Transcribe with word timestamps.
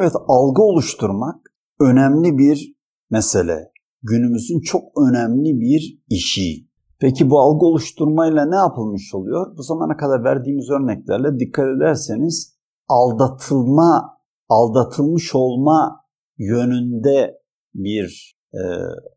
Evet 0.00 0.12
algı 0.28 0.62
oluşturmak 0.62 1.36
önemli 1.80 2.38
bir 2.38 2.74
mesele. 3.10 3.72
Günümüzün 4.02 4.60
çok 4.60 4.82
önemli 5.08 5.60
bir 5.60 5.98
işi. 6.08 6.68
Peki 7.00 7.30
bu 7.30 7.40
algı 7.40 7.66
oluşturmayla 7.66 8.44
ne 8.46 8.56
yapılmış 8.56 9.14
oluyor? 9.14 9.56
Bu 9.56 9.62
zamana 9.62 9.96
kadar 9.96 10.24
verdiğimiz 10.24 10.70
örneklerle 10.70 11.38
dikkat 11.38 11.66
ederseniz 11.76 12.56
aldatılma, 12.88 14.18
aldatılmış 14.48 15.34
olma 15.34 16.04
yönünde 16.38 17.40
bir 17.74 18.36
e, 18.54 18.60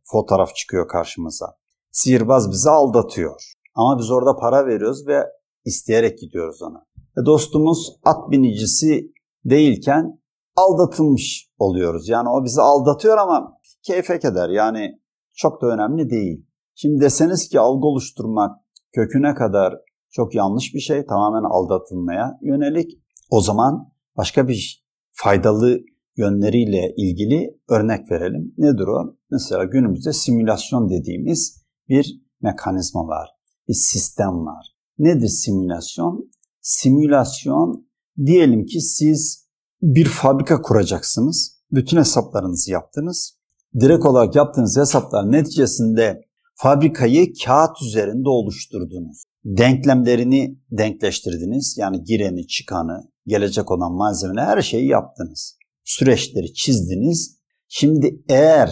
fotoğraf 0.03 0.55
çıkıyor 0.55 0.87
karşımıza. 0.87 1.45
Sihirbaz 1.91 2.51
bizi 2.51 2.69
aldatıyor. 2.69 3.53
Ama 3.75 3.99
biz 3.99 4.11
orada 4.11 4.35
para 4.35 4.65
veriyoruz 4.65 5.07
ve 5.07 5.23
isteyerek 5.65 6.19
gidiyoruz 6.19 6.61
ona. 6.61 6.85
Ve 7.17 7.25
dostumuz 7.25 7.99
at 8.03 8.31
binicisi 8.31 9.13
değilken 9.45 10.22
aldatılmış 10.55 11.49
oluyoruz. 11.57 12.09
Yani 12.09 12.29
o 12.29 12.43
bizi 12.43 12.61
aldatıyor 12.61 13.17
ama 13.17 13.57
keyfe 13.81 14.19
keder. 14.19 14.49
Yani 14.49 14.99
çok 15.35 15.61
da 15.61 15.67
önemli 15.67 16.09
değil. 16.09 16.45
Şimdi 16.75 17.01
deseniz 17.01 17.49
ki 17.49 17.59
algı 17.59 17.87
oluşturmak 17.87 18.51
köküne 18.91 19.35
kadar 19.35 19.73
çok 20.11 20.35
yanlış 20.35 20.73
bir 20.73 20.79
şey, 20.79 21.05
tamamen 21.05 21.49
aldatılmaya 21.49 22.37
yönelik. 22.41 22.91
O 23.29 23.41
zaman 23.41 23.93
başka 24.17 24.47
bir 24.47 24.85
faydalı 25.11 25.79
yönleriyle 26.17 26.93
ilgili 26.97 27.59
örnek 27.69 28.11
verelim. 28.11 28.53
Nedir 28.57 28.87
o? 28.87 29.15
Mesela 29.31 29.63
günümüzde 29.63 30.13
simülasyon 30.13 30.89
dediğimiz 30.89 31.63
bir 31.89 32.21
mekanizma 32.41 33.07
var, 33.07 33.29
bir 33.67 33.73
sistem 33.73 34.45
var. 34.45 34.67
Nedir 34.97 35.27
simülasyon? 35.27 36.31
Simülasyon 36.61 37.87
diyelim 38.25 38.65
ki 38.65 38.81
siz 38.81 39.42
bir 39.83 40.05
fabrika 40.05 40.61
kuracaksınız. 40.61 41.63
Bütün 41.71 41.97
hesaplarınızı 41.97 42.71
yaptınız. 42.71 43.37
Direkt 43.79 44.05
olarak 44.05 44.35
yaptığınız 44.35 44.77
hesaplar 44.77 45.31
neticesinde 45.31 46.21
fabrikayı 46.55 47.33
kağıt 47.45 47.81
üzerinde 47.81 48.29
oluşturdunuz. 48.29 49.23
Denklemlerini 49.45 50.59
denkleştirdiniz. 50.71 51.75
Yani 51.79 52.03
gireni, 52.03 52.47
çıkanı, 52.47 53.11
gelecek 53.27 53.71
olan 53.71 53.93
malzemeni 53.93 54.41
her 54.41 54.61
şeyi 54.61 54.87
yaptınız. 54.87 55.57
Süreçleri 55.83 56.53
çizdiniz. 56.53 57.37
Şimdi 57.67 58.23
eğer 58.29 58.69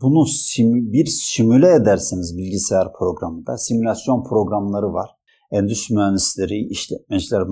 bunu 0.00 0.26
simü, 0.26 0.92
bir 0.92 1.06
simüle 1.06 1.74
ederseniz 1.74 2.36
bilgisayar 2.36 2.92
programında, 2.98 3.58
simülasyon 3.58 4.24
programları 4.24 4.92
var. 4.92 5.10
Endüstri 5.50 5.94
mühendisleri, 5.94 6.66
işletmeciler, 6.70 7.48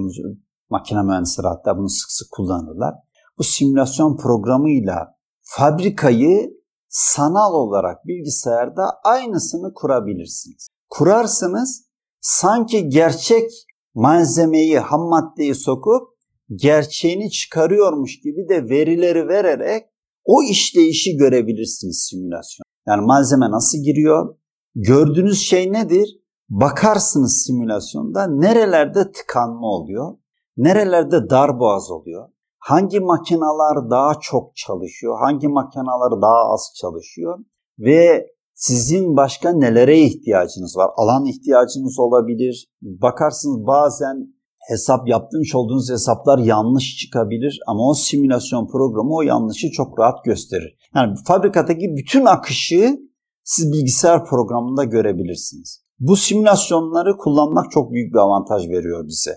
makine 0.72 1.02
mühendisleri 1.02 1.46
hatta 1.46 1.78
bunu 1.78 1.88
sık 1.88 2.10
sık 2.10 2.28
kullanırlar. 2.30 2.94
Bu 3.38 3.42
simülasyon 3.42 4.16
programıyla 4.16 4.96
fabrikayı 5.42 6.50
sanal 6.88 7.52
olarak 7.52 8.06
bilgisayarda 8.06 8.90
aynısını 9.04 9.74
kurabilirsiniz. 9.74 10.68
Kurarsanız 10.90 11.84
sanki 12.20 12.88
gerçek 12.88 13.50
malzemeyi, 13.94 14.78
ham 14.78 15.00
maddeyi 15.00 15.54
sokup 15.54 16.02
gerçeğini 16.54 17.30
çıkarıyormuş 17.30 18.20
gibi 18.20 18.48
de 18.48 18.68
verileri 18.68 19.28
vererek 19.28 19.84
o 20.24 20.42
işleyişi 20.42 21.16
görebilirsiniz 21.16 22.08
simülasyon. 22.10 22.64
Yani 22.86 23.06
malzeme 23.06 23.50
nasıl 23.50 23.78
giriyor? 23.78 24.36
Gördüğünüz 24.74 25.40
şey 25.40 25.72
nedir? 25.72 26.08
Bakarsınız 26.48 27.42
simülasyonda 27.46 28.26
nerelerde 28.26 29.12
tıkanma 29.12 29.66
oluyor, 29.66 30.18
nerelerde 30.56 31.30
dar 31.30 31.60
boğaz 31.60 31.90
oluyor, 31.90 32.28
hangi 32.58 33.00
makineler 33.00 33.90
daha 33.90 34.14
çok 34.20 34.56
çalışıyor, 34.56 35.18
hangi 35.20 35.48
makineler 35.48 36.22
daha 36.22 36.52
az 36.52 36.72
çalışıyor 36.80 37.38
ve 37.78 38.26
sizin 38.54 39.16
başka 39.16 39.52
nelere 39.52 39.98
ihtiyacınız 39.98 40.76
var? 40.76 40.90
Alan 40.96 41.26
ihtiyacınız 41.26 41.98
olabilir. 41.98 42.68
Bakarsınız 42.82 43.66
bazen 43.66 44.34
hesap 44.68 45.08
yaptığınız 45.08 45.54
olduğunuz 45.54 45.90
hesaplar 45.90 46.38
yanlış 46.38 46.96
çıkabilir 46.96 47.60
ama 47.66 47.88
o 47.90 47.94
simülasyon 47.94 48.66
programı 48.66 49.14
o 49.14 49.22
yanlışı 49.22 49.70
çok 49.70 49.98
rahat 49.98 50.24
gösterir. 50.24 50.76
Yani 50.94 51.14
fabrikadaki 51.26 51.96
bütün 51.96 52.24
akışı 52.24 52.98
siz 53.44 53.72
bilgisayar 53.72 54.24
programında 54.24 54.84
görebilirsiniz. 54.84 55.82
Bu 55.98 56.16
simülasyonları 56.16 57.16
kullanmak 57.16 57.70
çok 57.70 57.92
büyük 57.92 58.14
bir 58.14 58.18
avantaj 58.18 58.68
veriyor 58.68 59.06
bize. 59.06 59.30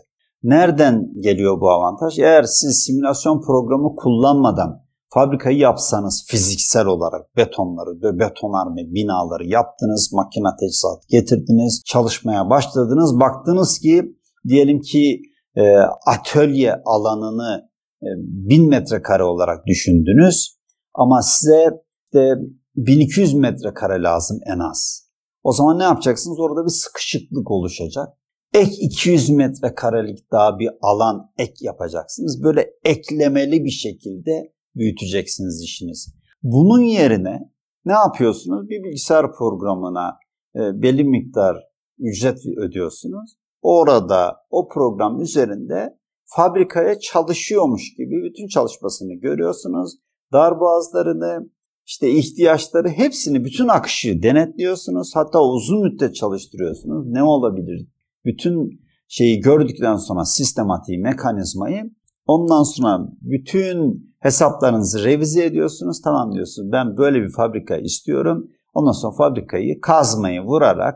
Nereden 0.45 1.11
geliyor 1.19 1.61
bu 1.61 1.69
avantaj? 1.69 2.19
Eğer 2.19 2.44
siz 2.44 2.78
simülasyon 2.78 3.41
programı 3.41 3.95
kullanmadan 3.95 4.85
fabrikayı 5.13 5.57
yapsanız 5.57 6.25
fiziksel 6.28 6.85
olarak 6.85 7.38
betonları, 7.38 8.19
betonarme 8.19 8.81
binaları 8.94 9.47
yaptınız, 9.47 10.09
makine 10.13 10.47
teçhizat 10.59 11.09
getirdiniz, 11.09 11.81
çalışmaya 11.85 12.50
başladınız. 12.50 13.19
Baktınız 13.19 13.79
ki 13.79 14.16
diyelim 14.47 14.81
ki 14.81 15.22
e, 15.55 15.75
atölye 16.07 16.75
alanını 16.85 17.69
e, 18.03 18.07
1000 18.17 18.69
metrekare 18.69 19.23
olarak 19.23 19.66
düşündünüz 19.67 20.57
ama 20.94 21.22
size 21.22 21.69
de 22.13 22.34
1200 22.75 23.34
metrekare 23.34 24.03
lazım 24.03 24.39
en 24.55 24.59
az. 24.59 25.09
O 25.44 25.51
zaman 25.51 25.79
ne 25.79 25.84
yapacaksınız? 25.84 26.39
Orada 26.39 26.66
bir 26.66 26.72
sıkışıklık 26.72 27.51
oluşacak 27.51 28.07
ek 28.55 28.71
200 28.79 29.29
metrekarelik 29.29 30.31
daha 30.31 30.59
bir 30.59 30.69
alan 30.81 31.31
ek 31.38 31.53
yapacaksınız. 31.61 32.43
Böyle 32.43 32.69
eklemeli 32.83 33.66
bir 33.66 33.69
şekilde 33.69 34.53
büyüteceksiniz 34.75 35.63
işinizi. 35.63 36.11
Bunun 36.43 36.81
yerine 36.81 37.39
ne 37.85 37.93
yapıyorsunuz? 37.93 38.69
Bir 38.69 38.83
bilgisayar 38.83 39.33
programına 39.33 40.17
e, 40.55 40.59
belli 40.59 41.03
miktar 41.03 41.57
ücret 41.99 42.39
ödüyorsunuz. 42.57 43.35
Orada 43.61 44.38
o 44.49 44.67
program 44.67 45.22
üzerinde 45.22 45.97
fabrikaya 46.25 46.99
çalışıyormuş 46.99 47.95
gibi 47.97 48.23
bütün 48.23 48.47
çalışmasını 48.47 49.13
görüyorsunuz. 49.13 49.93
Darboğazlarını, 50.33 51.49
işte 51.85 52.09
ihtiyaçları 52.09 52.89
hepsini, 52.89 53.45
bütün 53.45 53.67
akışı 53.67 54.23
denetliyorsunuz. 54.23 55.11
Hatta 55.16 55.43
uzun 55.43 55.81
müddet 55.81 56.16
çalıştırıyorsunuz. 56.16 57.07
Ne 57.07 57.23
olabilir 57.23 57.87
bütün 58.25 58.86
şeyi 59.08 59.40
gördükten 59.40 59.96
sonra 59.96 60.25
sistematiği, 60.25 61.00
mekanizmayı 61.00 61.84
ondan 62.25 62.63
sonra 62.63 63.00
bütün 63.22 64.09
hesaplarınızı 64.19 65.03
revize 65.03 65.46
ediyorsunuz. 65.46 66.02
Tamam 66.03 66.34
diyorsunuz 66.34 66.72
ben 66.72 66.97
böyle 66.97 67.22
bir 67.22 67.31
fabrika 67.31 67.78
istiyorum. 67.78 68.47
Ondan 68.74 68.91
sonra 68.91 69.16
fabrikayı 69.16 69.81
kazmayı 69.81 70.41
vurarak 70.41 70.96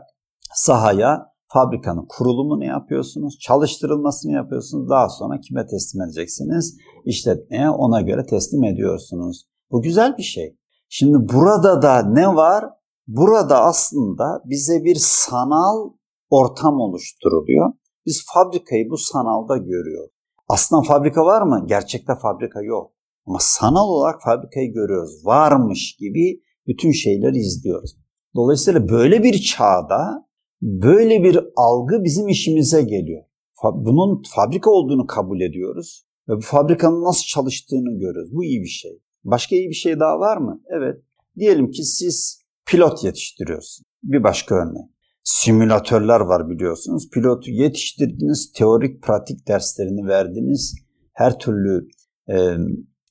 sahaya 0.54 1.30
fabrikanın 1.52 2.06
kurulumunu 2.08 2.64
yapıyorsunuz, 2.64 3.38
çalıştırılmasını 3.38 4.32
yapıyorsunuz. 4.32 4.90
Daha 4.90 5.08
sonra 5.08 5.40
kime 5.40 5.66
teslim 5.66 6.02
edeceksiniz? 6.02 6.76
İşletmeye 7.04 7.70
ona 7.70 8.00
göre 8.00 8.26
teslim 8.26 8.64
ediyorsunuz. 8.64 9.46
Bu 9.70 9.82
güzel 9.82 10.16
bir 10.18 10.22
şey. 10.22 10.56
Şimdi 10.88 11.32
burada 11.32 11.82
da 11.82 12.02
ne 12.02 12.34
var? 12.34 12.64
Burada 13.06 13.60
aslında 13.62 14.42
bize 14.44 14.84
bir 14.84 14.96
sanal 15.00 15.90
ortam 16.30 16.80
oluşturuluyor. 16.80 17.72
Biz 18.06 18.24
fabrikayı 18.34 18.90
bu 18.90 18.96
sanalda 18.96 19.56
görüyoruz. 19.56 20.10
Aslında 20.48 20.82
fabrika 20.82 21.24
var 21.24 21.42
mı? 21.42 21.64
Gerçekte 21.68 22.12
fabrika 22.22 22.62
yok. 22.62 22.92
Ama 23.26 23.38
sanal 23.40 23.88
olarak 23.88 24.22
fabrikayı 24.22 24.72
görüyoruz. 24.72 25.26
Varmış 25.26 25.96
gibi 25.98 26.42
bütün 26.66 26.92
şeyleri 26.92 27.38
izliyoruz. 27.38 27.96
Dolayısıyla 28.34 28.88
böyle 28.88 29.22
bir 29.22 29.42
çağda 29.42 30.28
böyle 30.62 31.24
bir 31.24 31.40
algı 31.56 32.04
bizim 32.04 32.28
işimize 32.28 32.82
geliyor. 32.82 33.24
Bunun 33.62 34.22
fabrika 34.34 34.70
olduğunu 34.70 35.06
kabul 35.06 35.40
ediyoruz 35.40 36.06
ve 36.28 36.36
bu 36.36 36.40
fabrikanın 36.40 37.04
nasıl 37.04 37.24
çalıştığını 37.24 37.98
görüyoruz. 37.98 38.30
Bu 38.32 38.44
iyi 38.44 38.60
bir 38.60 38.68
şey. 38.68 39.02
Başka 39.24 39.56
iyi 39.56 39.68
bir 39.68 39.74
şey 39.74 40.00
daha 40.00 40.20
var 40.20 40.36
mı? 40.36 40.62
Evet. 40.78 41.02
Diyelim 41.38 41.70
ki 41.70 41.84
siz 41.84 42.42
pilot 42.66 43.04
yetiştiriyorsunuz. 43.04 43.86
Bir 44.02 44.22
başka 44.22 44.54
örnek 44.54 44.99
simülatörler 45.30 46.20
var 46.20 46.50
biliyorsunuz. 46.50 47.10
Pilotu 47.10 47.50
yetiştirdiniz, 47.50 48.52
teorik 48.52 49.02
pratik 49.02 49.48
derslerini 49.48 50.08
verdiniz. 50.08 50.74
Her 51.12 51.38
türlü 51.38 51.88
e, 52.28 52.56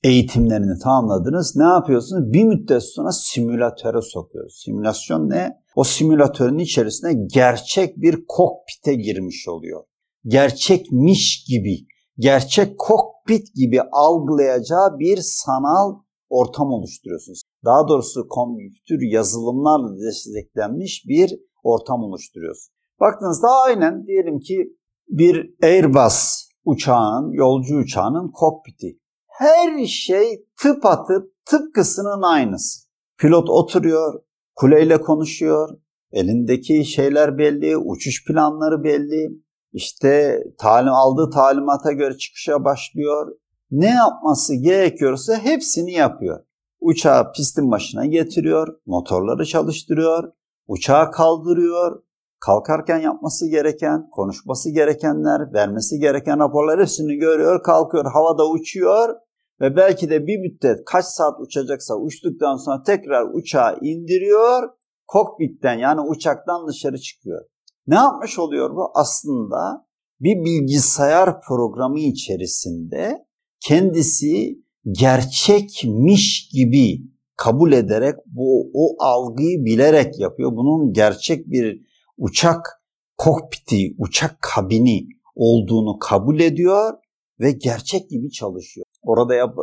eğitimlerini 0.04 0.78
tamamladınız. 0.82 1.56
Ne 1.56 1.64
yapıyorsunuz? 1.64 2.32
Bir 2.32 2.44
müddet 2.44 2.82
sonra 2.82 3.12
simülatöre 3.12 4.02
sokuyoruz. 4.02 4.62
Simülasyon 4.64 5.30
ne? 5.30 5.50
O 5.76 5.84
simülatörün 5.84 6.58
içerisine 6.58 7.12
gerçek 7.34 7.96
bir 7.96 8.24
kokpite 8.28 8.94
girmiş 8.94 9.48
oluyor. 9.48 9.84
Gerçekmiş 10.26 11.44
gibi, 11.48 11.76
gerçek 12.18 12.78
kokpit 12.78 13.54
gibi 13.54 13.80
algılayacağı 13.92 14.98
bir 14.98 15.18
sanal 15.22 15.94
ortam 16.28 16.72
oluşturuyorsunuz. 16.72 17.42
Daha 17.64 17.88
doğrusu 17.88 18.28
kompütür 18.28 19.12
yazılımlarla 19.12 20.06
desteklenmiş 20.06 21.04
bir 21.08 21.49
ortam 21.62 22.02
oluşturuyorsun. 22.02 22.74
Baktığınızda 23.00 23.48
aynen 23.64 24.06
diyelim 24.06 24.38
ki 24.40 24.76
bir 25.08 25.54
Airbus 25.62 26.48
uçağının, 26.64 27.32
yolcu 27.32 27.76
uçağının 27.76 28.30
kokpiti. 28.30 28.98
her 29.26 29.86
şey 29.86 30.44
tıpatıp 30.62 31.32
tıpkısının 31.44 32.22
aynısı. 32.22 32.80
Pilot 33.18 33.50
oturuyor, 33.50 34.20
kuleyle 34.56 35.00
konuşuyor, 35.00 35.68
elindeki 36.12 36.84
şeyler 36.84 37.38
belli, 37.38 37.76
uçuş 37.76 38.24
planları 38.26 38.84
belli, 38.84 39.30
işte 39.72 40.42
talim 40.58 40.92
aldığı 40.92 41.30
talimata 41.30 41.92
göre 41.92 42.16
çıkışa 42.16 42.64
başlıyor. 42.64 43.36
Ne 43.70 43.90
yapması 43.90 44.54
gerekiyorsa 44.54 45.36
hepsini 45.36 45.92
yapıyor. 45.92 46.44
Uçağı 46.80 47.32
pistin 47.32 47.70
başına 47.70 48.06
getiriyor, 48.06 48.68
motorları 48.86 49.46
çalıştırıyor, 49.46 50.32
uçağı 50.70 51.10
kaldırıyor, 51.10 52.02
kalkarken 52.40 52.98
yapması 52.98 53.50
gereken, 53.50 54.10
konuşması 54.10 54.70
gerekenler, 54.70 55.52
vermesi 55.52 55.98
gereken 55.98 56.38
raporlar 56.38 56.80
hepsini 56.80 57.16
görüyor, 57.16 57.62
kalkıyor, 57.62 58.04
havada 58.12 58.50
uçuyor 58.50 59.14
ve 59.60 59.76
belki 59.76 60.10
de 60.10 60.26
bir 60.26 60.38
müddet 60.38 60.84
kaç 60.86 61.04
saat 61.04 61.40
uçacaksa 61.40 61.94
uçtuktan 61.94 62.56
sonra 62.56 62.82
tekrar 62.82 63.26
uçağı 63.34 63.78
indiriyor, 63.82 64.68
kokpitten 65.06 65.78
yani 65.78 66.00
uçaktan 66.00 66.68
dışarı 66.68 66.98
çıkıyor. 66.98 67.44
Ne 67.86 67.94
yapmış 67.94 68.38
oluyor 68.38 68.70
bu? 68.70 68.90
Aslında 68.94 69.86
bir 70.20 70.44
bilgisayar 70.44 71.40
programı 71.40 72.00
içerisinde 72.00 73.26
kendisi 73.66 74.58
gerçekmiş 74.90 76.48
gibi 76.52 76.98
kabul 77.40 77.72
ederek 77.72 78.14
bu 78.26 78.70
o 78.74 78.96
algıyı 78.98 79.64
bilerek 79.64 80.20
yapıyor. 80.20 80.52
Bunun 80.56 80.92
gerçek 80.92 81.46
bir 81.46 81.80
uçak 82.18 82.82
kokpiti, 83.16 83.94
uçak 83.98 84.38
kabini 84.40 85.08
olduğunu 85.34 85.98
kabul 85.98 86.40
ediyor 86.40 86.92
ve 87.40 87.52
gerçek 87.52 88.10
gibi 88.10 88.30
çalışıyor. 88.30 88.86
Orada 89.02 89.34
yap 89.34 89.54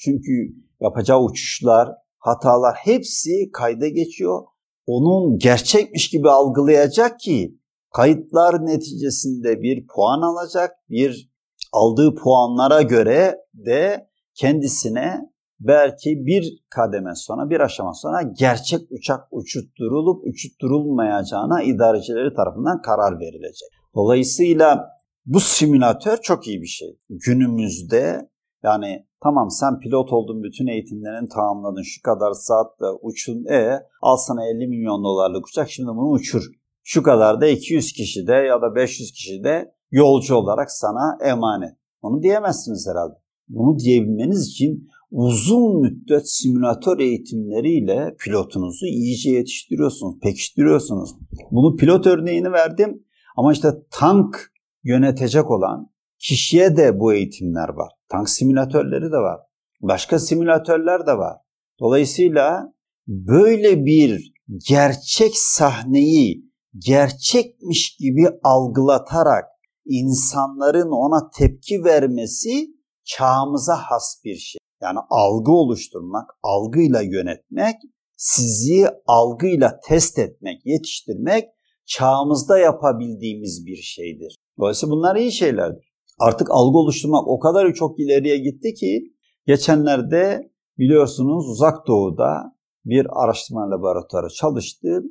çünkü 0.00 0.32
yapacağı 0.80 1.22
uçuşlar, 1.22 1.88
hatalar 2.18 2.74
hepsi 2.74 3.50
kayda 3.52 3.88
geçiyor. 3.88 4.42
Onun 4.86 5.38
gerçekmiş 5.38 6.10
gibi 6.10 6.30
algılayacak 6.30 7.20
ki 7.20 7.58
kayıtlar 7.94 8.66
neticesinde 8.66 9.62
bir 9.62 9.86
puan 9.86 10.20
alacak. 10.20 10.70
Bir 10.90 11.30
aldığı 11.72 12.14
puanlara 12.14 12.82
göre 12.82 13.36
de 13.54 14.08
kendisine 14.34 15.35
belki 15.60 16.26
bir 16.26 16.64
kademe 16.70 17.14
sonra, 17.14 17.50
bir 17.50 17.60
aşama 17.60 17.94
sonra 17.94 18.22
gerçek 18.22 18.80
uçak 18.90 19.20
uçutturulup 19.30 20.26
uçutturulmayacağına 20.26 21.62
idarecileri 21.62 22.34
tarafından 22.34 22.82
karar 22.82 23.20
verilecek. 23.20 23.68
Dolayısıyla 23.94 24.88
bu 25.26 25.40
simülatör 25.40 26.16
çok 26.16 26.46
iyi 26.46 26.62
bir 26.62 26.66
şey. 26.66 26.98
Günümüzde 27.10 28.30
yani 28.62 29.06
tamam 29.22 29.50
sen 29.50 29.80
pilot 29.80 30.12
oldun 30.12 30.42
bütün 30.42 30.66
eğitimlerini 30.66 31.28
tamamladın 31.28 31.82
şu 31.82 32.02
kadar 32.02 32.32
saatte 32.32 32.84
uçun 33.02 33.44
e 33.44 33.82
al 34.02 34.16
sana 34.16 34.44
50 34.44 34.68
milyon 34.68 35.04
dolarlık 35.04 35.46
uçak 35.46 35.70
şimdi 35.70 35.88
bunu 35.88 36.10
uçur. 36.10 36.42
Şu 36.84 37.02
kadar 37.02 37.40
da 37.40 37.46
200 37.46 37.92
kişi 37.92 38.26
de 38.26 38.32
ya 38.32 38.62
da 38.62 38.74
500 38.74 39.12
kişi 39.12 39.44
de 39.44 39.74
yolcu 39.90 40.34
olarak 40.34 40.70
sana 40.70 41.18
emanet. 41.24 41.76
Onu 42.02 42.22
diyemezsiniz 42.22 42.88
herhalde. 42.90 43.14
Bunu 43.48 43.78
diyebilmeniz 43.78 44.48
için 44.48 44.88
uzun 45.10 45.80
müddet 45.80 46.30
simülatör 46.30 46.98
eğitimleriyle 46.98 48.16
pilotunuzu 48.18 48.86
iyice 48.86 49.30
yetiştiriyorsunuz, 49.30 50.18
pekiştiriyorsunuz. 50.22 51.10
Bunu 51.50 51.76
pilot 51.76 52.06
örneğini 52.06 52.52
verdim 52.52 53.04
ama 53.36 53.52
işte 53.52 53.68
tank 53.90 54.52
yönetecek 54.84 55.50
olan 55.50 55.90
kişiye 56.18 56.76
de 56.76 57.00
bu 57.00 57.14
eğitimler 57.14 57.68
var. 57.68 57.92
Tank 58.08 58.30
simülatörleri 58.30 59.12
de 59.12 59.16
var. 59.16 59.40
Başka 59.80 60.18
simülatörler 60.18 61.06
de 61.06 61.12
var. 61.12 61.36
Dolayısıyla 61.80 62.72
böyle 63.08 63.84
bir 63.84 64.32
gerçek 64.68 65.36
sahneyi 65.36 66.50
gerçekmiş 66.78 67.96
gibi 67.96 68.28
algılatarak 68.42 69.44
insanların 69.86 70.90
ona 70.90 71.30
tepki 71.30 71.84
vermesi 71.84 72.66
çağımıza 73.04 73.76
has 73.76 74.20
bir 74.24 74.36
şey. 74.36 74.58
Yani 74.82 74.98
algı 75.10 75.52
oluşturmak, 75.52 76.30
algıyla 76.42 77.02
yönetmek, 77.02 77.76
sizi 78.16 78.88
algıyla 79.06 79.80
test 79.88 80.18
etmek, 80.18 80.66
yetiştirmek 80.66 81.44
çağımızda 81.86 82.58
yapabildiğimiz 82.58 83.66
bir 83.66 83.76
şeydir. 83.76 84.36
Dolayısıyla 84.58 84.92
bunlar 84.96 85.16
iyi 85.16 85.32
şeylerdir. 85.32 85.92
Artık 86.18 86.50
algı 86.50 86.78
oluşturmak 86.78 87.28
o 87.28 87.38
kadar 87.38 87.74
çok 87.74 88.00
ileriye 88.00 88.38
gitti 88.38 88.74
ki 88.74 89.14
geçenlerde 89.46 90.52
biliyorsunuz 90.78 91.48
uzak 91.48 91.86
doğuda 91.86 92.56
bir 92.84 93.06
araştırma 93.22 93.70
laboratuvarı 93.70 94.28
çalıştı. 94.28 95.02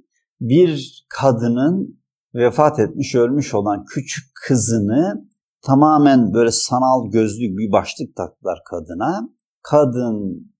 Bir 0.41 1.05
kadının 1.09 1.99
vefat 2.35 2.79
etmiş, 2.79 3.15
ölmüş 3.15 3.53
olan 3.53 3.85
küçük 3.85 4.23
kızını 4.47 5.29
tamamen 5.61 6.33
böyle 6.33 6.51
sanal 6.51 7.11
gözlük 7.11 7.57
bir 7.57 7.71
başlık 7.71 8.15
taktılar 8.15 8.59
kadına. 8.69 9.29
Kadın 9.69 10.51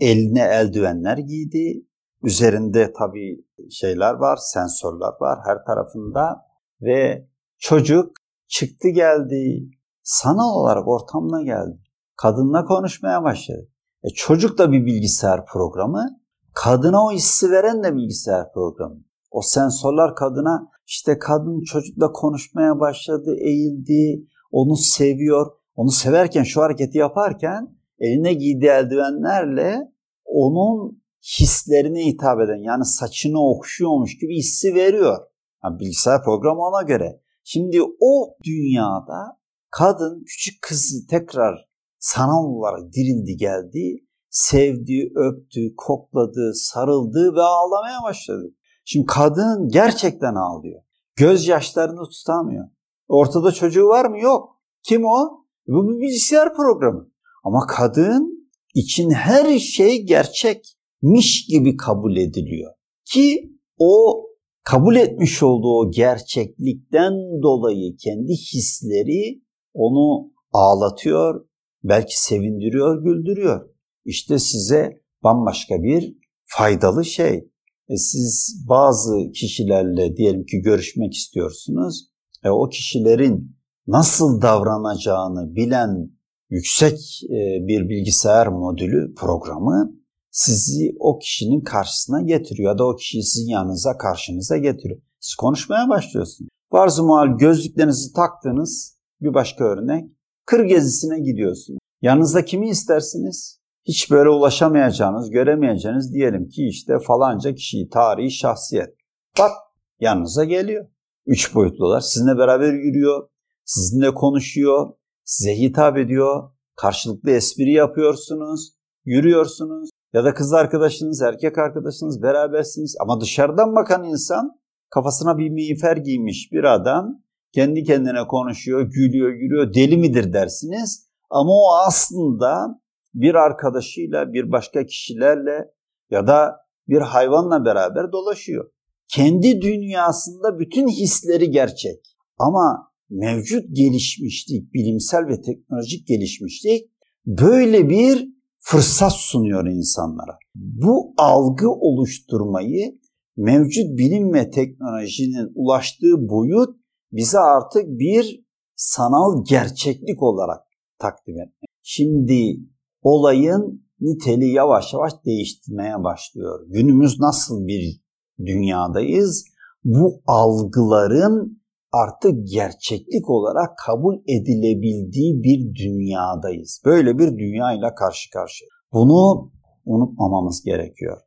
eline 0.00 0.42
eldivenler 0.42 1.18
giydi. 1.18 1.86
Üzerinde 2.22 2.92
tabii 2.98 3.44
şeyler 3.70 4.14
var, 4.14 4.36
sensörler 4.36 5.12
var 5.20 5.38
her 5.44 5.64
tarafında 5.64 6.46
ve 6.82 7.28
çocuk 7.58 8.12
çıktı 8.48 8.88
geldi. 8.88 9.70
Sanal 10.02 10.54
olarak 10.54 10.88
ortamına 10.88 11.42
geldi. 11.42 11.78
Kadınla 12.16 12.64
konuşmaya 12.64 13.22
başladı. 13.22 13.68
E 14.02 14.08
çocuk 14.08 14.58
da 14.58 14.72
bir 14.72 14.86
bilgisayar 14.86 15.46
programı. 15.46 16.06
Kadına 16.54 17.04
o 17.04 17.12
hissi 17.12 17.50
veren 17.50 17.82
de 17.82 17.96
bilgisayar 17.96 18.52
programı. 18.52 19.04
O 19.30 19.42
sensörler 19.42 20.14
kadına 20.14 20.68
işte 20.86 21.18
kadın 21.18 21.60
çocukla 21.60 22.12
konuşmaya 22.12 22.80
başladı, 22.80 23.36
eğildi, 23.40 24.26
onu 24.50 24.76
seviyor. 24.76 25.46
Onu 25.74 25.90
severken 25.90 26.42
şu 26.42 26.62
hareketi 26.62 26.98
yaparken 26.98 27.81
eline 28.02 28.32
giydiği 28.32 28.70
eldivenlerle 28.70 29.92
onun 30.24 31.02
hislerine 31.40 32.06
hitap 32.06 32.40
eden 32.40 32.62
yani 32.62 32.84
saçını 32.84 33.48
okşuyormuş 33.50 34.18
gibi 34.18 34.36
hissi 34.36 34.74
veriyor. 34.74 35.18
Yani 35.64 35.80
bilgisayar 35.80 36.24
programı 36.24 36.60
ona 36.60 36.82
göre. 36.82 37.20
Şimdi 37.44 37.82
o 38.00 38.36
dünyada 38.44 39.40
kadın 39.70 40.24
küçük 40.26 40.62
kızı 40.62 41.06
tekrar 41.06 41.68
sanal 41.98 42.44
olarak 42.44 42.92
dirildi 42.92 43.36
geldi. 43.36 44.06
Sevdi, 44.30 45.12
öptü, 45.16 45.76
kokladı, 45.76 46.52
sarıldı 46.54 47.34
ve 47.36 47.42
ağlamaya 47.42 48.02
başladı. 48.02 48.54
Şimdi 48.84 49.06
kadın 49.06 49.68
gerçekten 49.68 50.34
ağlıyor. 50.34 50.82
Gözyaşlarını 51.16 52.08
tutamıyor. 52.08 52.68
Ortada 53.08 53.52
çocuğu 53.52 53.86
var 53.86 54.04
mı? 54.04 54.20
Yok. 54.20 54.60
Kim 54.82 55.04
o? 55.04 55.44
Bu 55.66 55.88
bir 55.88 56.00
bilgisayar 56.00 56.54
programı. 56.54 57.11
Ama 57.42 57.66
kadın 57.68 58.48
için 58.74 59.10
her 59.10 59.58
şey 59.58 60.06
gerçekmiş 60.06 61.46
gibi 61.46 61.76
kabul 61.76 62.16
ediliyor. 62.16 62.72
Ki 63.04 63.52
o 63.78 64.22
kabul 64.64 64.96
etmiş 64.96 65.42
olduğu 65.42 65.78
o 65.78 65.90
gerçeklikten 65.90 67.12
dolayı 67.42 67.96
kendi 67.96 68.32
hisleri 68.32 69.42
onu 69.74 70.32
ağlatıyor, 70.52 71.46
belki 71.84 72.22
sevindiriyor, 72.22 73.04
güldürüyor. 73.04 73.68
İşte 74.04 74.38
size 74.38 75.00
bambaşka 75.24 75.82
bir 75.82 76.16
faydalı 76.44 77.04
şey. 77.04 77.48
E 77.88 77.96
siz 77.96 78.64
bazı 78.68 79.32
kişilerle 79.34 80.16
diyelim 80.16 80.44
ki 80.44 80.58
görüşmek 80.58 81.14
istiyorsunuz. 81.14 82.08
E 82.44 82.50
o 82.50 82.68
kişilerin 82.68 83.56
nasıl 83.86 84.42
davranacağını 84.42 85.54
bilen 85.54 86.10
yüksek 86.52 86.98
e, 87.24 87.66
bir 87.68 87.88
bilgisayar 87.88 88.46
modülü 88.46 89.14
programı 89.14 89.92
sizi 90.30 90.96
o 91.00 91.18
kişinin 91.18 91.60
karşısına 91.60 92.22
getiriyor 92.22 92.72
ya 92.72 92.78
da 92.78 92.88
o 92.88 92.96
kişiyi 92.96 93.22
sizin 93.22 93.48
yanınıza 93.48 93.98
karşınıza 93.98 94.56
getiriyor. 94.56 95.00
Siz 95.20 95.34
konuşmaya 95.34 95.88
başlıyorsunuz. 95.88 96.48
Varsa 96.72 97.02
muhal 97.02 97.38
gözlüklerinizi 97.38 98.12
taktınız 98.12 98.98
bir 99.20 99.34
başka 99.34 99.64
örnek. 99.64 100.04
Kır 100.46 100.64
gezisine 100.64 101.20
gidiyorsunuz. 101.20 101.78
Yanınızda 102.02 102.44
kimi 102.44 102.68
istersiniz? 102.68 103.60
Hiç 103.84 104.10
böyle 104.10 104.28
ulaşamayacağınız, 104.28 105.30
göremeyeceğiniz 105.30 106.14
diyelim 106.14 106.48
ki 106.48 106.66
işte 106.66 106.92
falanca 107.06 107.54
kişiyi, 107.54 107.88
tarihi 107.88 108.30
şahsiyet. 108.30 108.94
Bak 109.38 109.52
yanınıza 110.00 110.44
geliyor. 110.44 110.86
Üç 111.26 111.54
boyutlular 111.54 112.00
sizinle 112.00 112.38
beraber 112.38 112.72
yürüyor, 112.72 113.28
sizinle 113.64 114.14
konuşuyor, 114.14 114.92
size 115.32 115.58
hitap 115.58 115.98
ediyor, 115.98 116.50
karşılıklı 116.76 117.30
espri 117.30 117.72
yapıyorsunuz, 117.72 118.72
yürüyorsunuz 119.04 119.90
ya 120.12 120.24
da 120.24 120.34
kız 120.34 120.52
arkadaşınız, 120.52 121.22
erkek 121.22 121.58
arkadaşınız 121.58 122.22
berabersiniz 122.22 122.96
ama 123.00 123.20
dışarıdan 123.20 123.74
bakan 123.74 124.04
insan 124.04 124.50
kafasına 124.90 125.38
bir 125.38 125.50
miğfer 125.50 125.96
giymiş 125.96 126.48
bir 126.52 126.64
adam 126.64 127.22
kendi 127.52 127.84
kendine 127.84 128.26
konuşuyor, 128.26 128.80
gülüyor, 128.80 129.30
gülüyor, 129.30 129.74
deli 129.74 129.96
midir 129.96 130.32
dersiniz 130.32 131.08
ama 131.30 131.52
o 131.52 131.76
aslında 131.86 132.80
bir 133.14 133.34
arkadaşıyla, 133.34 134.32
bir 134.32 134.52
başka 134.52 134.86
kişilerle 134.86 135.70
ya 136.10 136.26
da 136.26 136.56
bir 136.88 137.00
hayvanla 137.00 137.64
beraber 137.64 138.12
dolaşıyor. 138.12 138.70
Kendi 139.08 139.62
dünyasında 139.62 140.58
bütün 140.58 140.88
hisleri 140.88 141.50
gerçek. 141.50 142.16
Ama 142.38 142.91
mevcut 143.12 143.76
gelişmişlik, 143.76 144.74
bilimsel 144.74 145.28
ve 145.28 145.40
teknolojik 145.40 146.06
gelişmişlik 146.06 146.90
böyle 147.26 147.88
bir 147.88 148.28
fırsat 148.58 149.12
sunuyor 149.12 149.66
insanlara. 149.66 150.38
Bu 150.54 151.14
algı 151.18 151.70
oluşturmayı 151.70 152.98
mevcut 153.36 153.98
bilim 153.98 154.32
ve 154.34 154.50
teknolojinin 154.50 155.52
ulaştığı 155.54 156.28
boyut 156.28 156.76
bize 157.12 157.38
artık 157.38 157.86
bir 157.86 158.44
sanal 158.76 159.44
gerçeklik 159.48 160.22
olarak 160.22 160.60
takdim 160.98 161.34
etmek. 161.34 161.70
Şimdi 161.82 162.56
olayın 163.02 163.86
niteliği 164.00 164.52
yavaş 164.52 164.92
yavaş 164.92 165.12
değiştirmeye 165.24 166.04
başlıyor. 166.04 166.66
Günümüz 166.68 167.20
nasıl 167.20 167.66
bir 167.66 168.00
dünyadayız? 168.46 169.44
Bu 169.84 170.22
algıların 170.26 171.61
artık 171.92 172.48
gerçeklik 172.48 173.30
olarak 173.30 173.78
kabul 173.86 174.14
edilebildiği 174.14 175.42
bir 175.42 175.74
dünyadayız. 175.74 176.82
Böyle 176.84 177.18
bir 177.18 177.38
dünya 177.38 177.72
ile 177.72 177.94
karşı 177.94 178.30
karşıya. 178.30 178.68
Bunu 178.92 179.50
unutmamamız 179.84 180.62
gerekiyor. 180.64 181.20